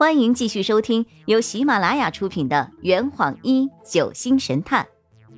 [0.00, 4.88] 欢迎继续收听由喜马拉雅出品的《圆谎一九星神探》，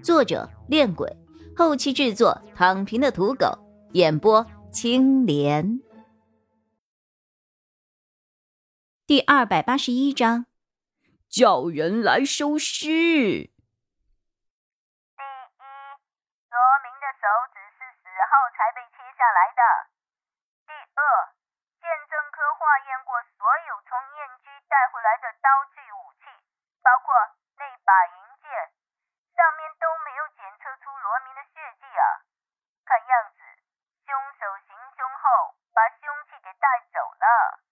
[0.04, 1.10] 作者：恋鬼，
[1.56, 3.58] 后期制作：躺平的土狗，
[3.90, 5.80] 演播：青莲。
[9.04, 10.46] 第二百八十一章，
[11.28, 12.86] 叫人来收尸。
[12.86, 13.50] 第一，
[16.46, 16.54] 罗
[16.86, 19.90] 明的手指是死后才被切下来的。
[20.70, 21.02] 第二，
[21.82, 26.26] 鉴证科化验过所有从燕居带带回来的刀具武器，
[26.82, 27.14] 包括
[27.54, 28.50] 那把银剑，
[29.30, 32.04] 上面都没有检测出罗明的血迹啊。
[32.84, 33.62] 看样子，
[34.04, 37.62] 凶手行凶后把凶器给带走了，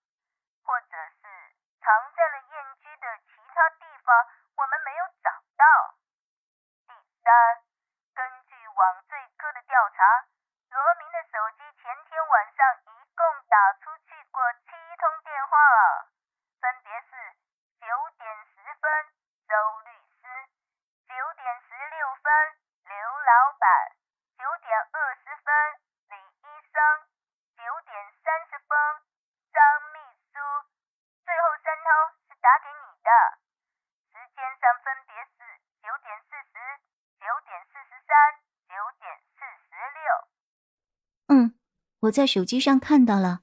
[0.63, 4.15] 或者是藏在了燕居的其他地方，
[4.55, 5.67] 我们没有找到。
[6.87, 7.65] 第三，
[8.15, 10.29] 根据网罪科的调查，
[10.71, 15.59] 罗明的手机前天晚上一共打出去过七通电话，
[16.61, 17.17] 分别是
[17.81, 17.87] 九
[18.19, 19.09] 点十分
[19.49, 20.29] 周律师，
[21.09, 22.31] 九点十六分
[22.85, 23.97] 刘老板，
[24.37, 27.09] 九点二十分李医生，
[27.57, 28.77] 九点三十分
[29.57, 30.37] 张秘书，
[31.25, 31.89] 最后三通
[32.29, 33.11] 是打给你的，
[34.13, 36.79] 时间上分别是九点四十、
[37.25, 38.37] 九点四十三、
[38.69, 40.13] 九点四十六。
[41.33, 41.57] 嗯，
[42.01, 43.41] 我在手机上看到了。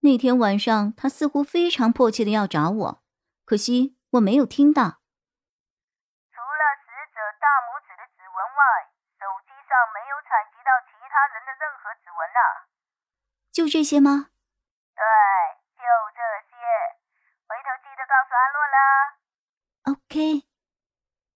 [0.00, 3.02] 那天晚上，他似乎非常迫切的要找我，
[3.44, 5.04] 可惜我没有听到。
[6.32, 8.60] 除了死者大拇指的指纹外，
[9.20, 12.64] 手机上没有采集到其他人的任何指纹啊。
[13.52, 14.30] 就这些吗？
[14.96, 15.04] 对，
[15.76, 15.84] 就
[16.16, 16.56] 这些。
[17.46, 18.78] 回头记得告诉阿洛啦。
[19.92, 20.48] OK。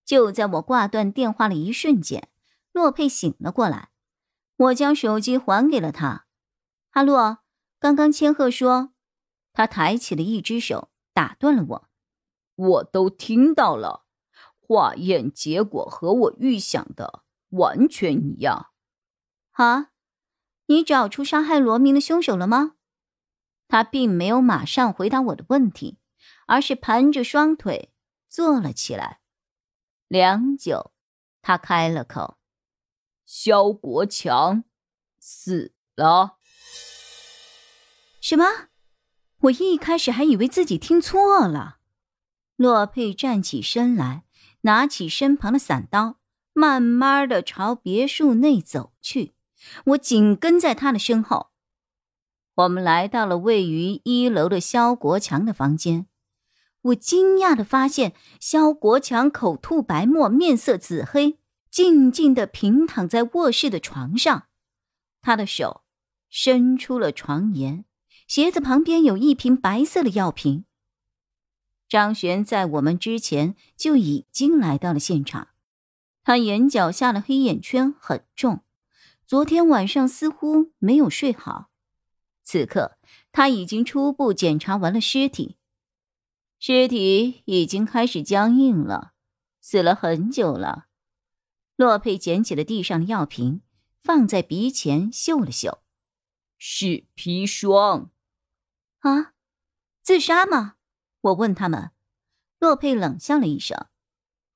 [0.07, 2.29] 就在我挂断电话的一瞬间，
[2.73, 3.89] 洛佩醒了过来。
[4.57, 6.24] 我将手机还给了他。
[6.95, 7.39] 阿洛，
[7.81, 8.93] 刚刚千鹤说，
[9.53, 11.89] 他抬起了一只手，打断了我。
[12.55, 14.05] 我都听到了，
[14.61, 18.71] 化验结果和我预想的完全一样。
[19.51, 19.91] 啊，
[20.67, 22.77] 你找出杀害罗明的凶手了吗？
[23.67, 25.99] 他并没有马上回答我的问题，
[26.47, 27.93] 而是盘着双腿
[28.29, 29.21] 坐了起来。
[30.07, 30.93] 良久，
[31.43, 32.39] 他开了口
[33.27, 34.63] ：“肖国强
[35.19, 36.39] 死了。”
[38.25, 38.47] 什么？
[39.41, 41.77] 我一开始还以为自己听错了。
[42.57, 44.25] 洛佩站起身来，
[44.63, 46.17] 拿起身旁的伞刀，
[46.55, 49.35] 慢慢的朝别墅内走去。
[49.89, 51.51] 我紧跟在他的身后。
[52.55, 56.07] 我们来到了位于一楼的肖国强的房间。
[56.81, 61.39] 我惊讶的发现，肖国强口吐白沫，面色紫黑，
[61.71, 64.47] 静静的平躺在卧室的床上。
[65.21, 65.83] 他的手
[66.31, 67.85] 伸出了床沿，
[68.27, 70.65] 鞋子旁边有一瓶白色的药瓶。
[71.89, 75.49] 张璇在我们之前就已经来到了现场，
[76.23, 78.65] 他眼角下的黑眼圈很重，
[79.27, 81.71] 昨天晚上似乎没有睡好。
[82.43, 82.99] 此刻
[83.31, 85.57] 他已经初步检查完了尸体，
[86.59, 89.13] 尸体已经开始僵硬了，
[89.61, 90.87] 死了很久了。
[91.77, 93.61] 洛佩捡起了地上的药瓶，
[94.03, 95.83] 放在鼻前嗅了嗅，
[96.59, 98.11] 是砒霜。
[99.05, 99.35] 啊，
[100.03, 100.77] 自杀吗？
[101.21, 101.91] 我问他们，
[102.59, 103.87] 洛佩冷笑了一声：“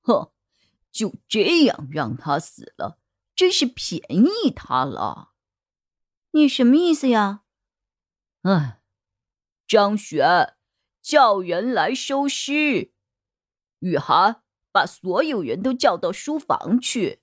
[0.00, 0.32] 呵，
[0.91, 2.98] 就这样让他死了，
[3.34, 5.32] 真是便宜他了。”
[6.32, 7.42] 你什么意思呀？
[8.41, 8.81] 哎，
[9.66, 10.56] 张璇，
[11.03, 12.94] 叫人来收尸。
[13.81, 14.42] 雨涵，
[14.72, 17.20] 把所有人都叫到书房去。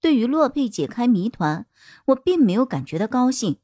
[0.00, 1.68] 对于洛佩解开谜团，
[2.06, 3.60] 我并没有感觉到高兴，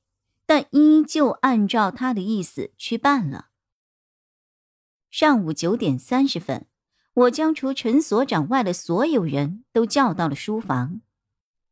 [0.54, 3.46] 但依旧按照他的意思去办了。
[5.10, 6.66] 上午九点三十分，
[7.14, 11.00] 我将除陈所长外的所有人都叫到了书房。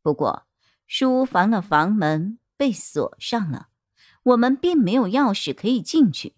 [0.01, 0.47] 不过，
[0.87, 3.67] 书房的房门被锁上了，
[4.23, 6.33] 我们并没有钥匙可以进去。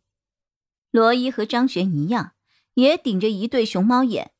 [0.91, 2.33] 罗伊和张璇一样，
[2.73, 4.34] 也顶着一对熊猫眼，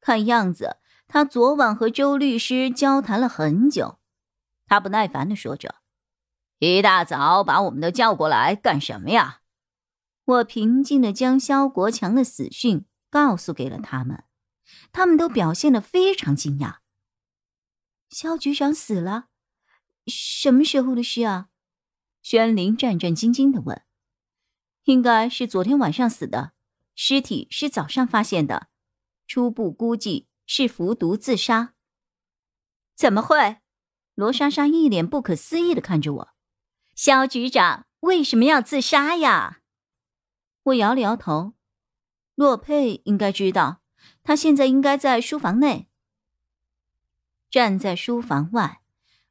[0.00, 3.98] 看样子他昨晚和周律师交谈了很久。
[4.64, 5.74] 他不耐烦的说着
[6.64, 9.40] ：“一大早把我们都叫过来干什么呀？”
[10.24, 14.24] 我平静的将肖国强的死讯告诉给了他们，
[14.90, 16.78] 他们都表现的非常惊讶。
[18.08, 19.26] 肖局长死了，
[20.06, 21.48] 什么时候的事啊？
[22.22, 23.82] 宣林战战兢兢的问。
[24.84, 26.52] 应该是昨天晚上死的，
[26.94, 28.68] 尸体是早上发现的，
[29.26, 31.74] 初步估计是服毒自杀。
[32.94, 33.58] 怎么会？
[34.14, 36.33] 罗莎莎一脸不可思议的看着我。
[36.94, 39.60] 肖局长为什么要自杀呀？
[40.62, 41.54] 我摇了摇头，
[42.34, 43.80] 洛佩应该知道，
[44.22, 45.88] 他现在应该在书房内。
[47.50, 48.80] 站在书房外，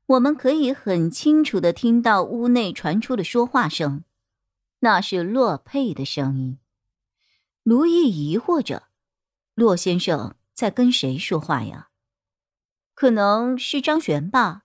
[0.08, 4.04] 我们可以很清楚的听到屋内传出的说话声，
[4.80, 6.60] 那是洛佩的声音。
[7.64, 8.90] 卢毅疑惑着
[9.56, 11.90] ：“洛先生在跟谁说话呀？
[12.94, 14.64] 可能是张璇吧。”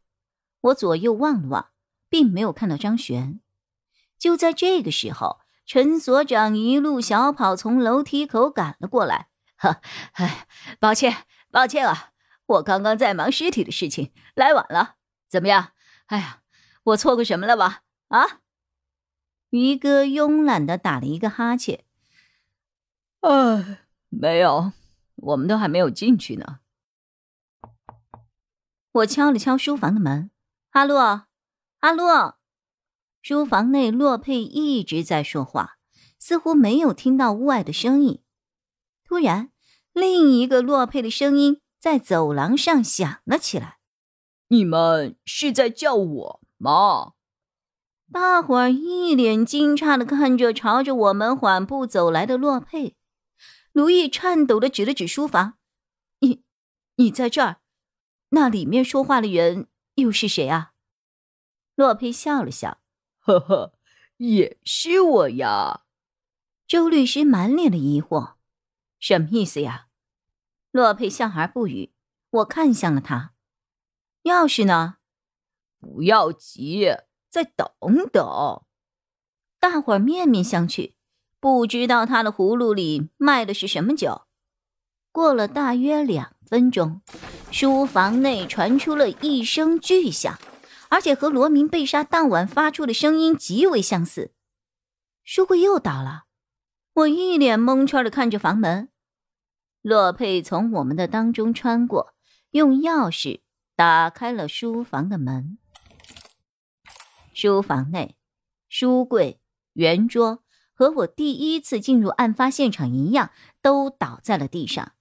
[0.63, 1.71] 我左右望了望，
[2.09, 3.41] 并没有看到张璇。
[4.19, 9.29] 就在这个时候，陈所长一路小跑从楼梯口赶了过来。
[9.57, 9.81] 哈，
[10.13, 10.47] 哎，
[10.81, 12.13] 抱歉，抱歉啊，
[12.47, 14.97] 我刚刚在忙尸体的事情，来晚了。
[15.29, 15.73] 怎么样？
[16.07, 16.43] 哎呀，
[16.85, 17.83] 我错过什么了吧？
[18.09, 18.41] 啊？
[19.51, 21.85] 于哥慵懒的打了一个哈欠。
[23.21, 23.79] 哎，
[24.09, 24.73] 没有，
[25.17, 26.61] 我们都还没有进去呢。
[28.93, 30.31] 我敲了敲书房的门。
[30.71, 31.28] 阿洛，
[31.81, 32.39] 阿洛，
[33.23, 35.77] 书房内，洛佩一直在说话，
[36.19, 38.21] 似乎没有听到屋外的声音。
[39.05, 39.53] 突然，
[39.93, 43.79] 另一个洛佩的声音在走廊上响了起来
[44.49, 47.13] ：“你们是在叫我吗？”
[48.13, 52.97] 大伙儿一脸惊诧的看着朝着我们缓步走来的洛佩。
[53.71, 55.55] 卢毅颤抖的指了指书房
[56.19, 56.43] ：“你，
[56.97, 57.61] 你在这儿？
[58.31, 60.73] 那里面说话的人？”又是谁啊？
[61.79, 62.79] 洛佩笑了笑，
[63.21, 63.73] 呵呵，
[64.17, 65.83] 也是我呀。
[66.67, 68.33] 周律师满脸的疑惑，
[68.99, 69.87] 什么意思呀？
[70.73, 71.93] 洛佩笑而不语。
[72.31, 73.33] 我看向了他，
[74.25, 74.97] 钥匙呢？
[75.79, 76.97] 不要急，
[77.29, 77.69] 再等
[78.13, 78.65] 等。
[79.61, 80.95] 大伙儿面面相觑，
[81.39, 84.23] 不知道他的葫芦里卖的是什么酒。
[85.13, 87.03] 过了大约两分钟。
[87.53, 90.37] 书房内传出了一声巨响，
[90.89, 94.33] 而且和罗明被杀当晚发出的声音极为相似。
[95.25, 96.25] 书柜又倒了，
[96.95, 98.89] 我一脸蒙圈的看着房门。
[99.83, 102.15] 洛佩从我们的当中穿过，
[102.51, 103.41] 用钥匙
[103.77, 105.59] 打开了书房的门。
[107.33, 108.17] 书房内，
[108.69, 109.41] 书柜、
[109.75, 110.43] 圆桌
[110.73, 113.31] 和我第一次进入案发现场一样，
[113.63, 114.93] 都倒在了地上，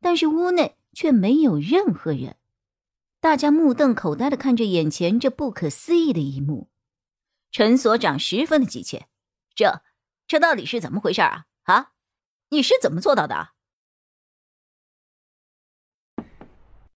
[0.00, 0.76] 但是屋内。
[0.96, 2.36] 却没有任何人，
[3.26, 6.70] 大家目瞪口呆的看着眼前这不可思议的一幕。
[7.50, 9.08] 陈所长十分的急切
[9.52, 9.82] ：“这，
[10.28, 11.46] 这到底是怎么回事啊？
[11.64, 11.90] 啊，
[12.50, 13.48] 你是怎么做到的？”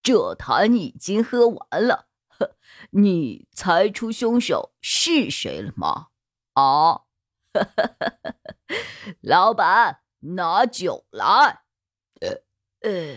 [0.05, 2.55] 这坛已经喝完了，呵，
[2.91, 6.11] 你猜出凶手是谁了吗？
[6.53, 7.07] 啊，
[9.21, 11.65] 老板，拿酒来。
[12.21, 12.45] 呃，
[12.89, 13.17] 呃。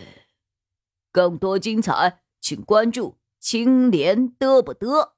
[1.12, 5.13] 更多精彩，请关注青莲嘚不嘚。